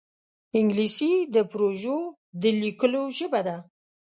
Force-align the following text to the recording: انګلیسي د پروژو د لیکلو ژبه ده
انګلیسي 0.59 1.13
د 1.35 1.37
پروژو 1.51 1.97
د 2.41 2.43
لیکلو 2.61 3.03
ژبه 3.17 3.41
ده 3.47 3.57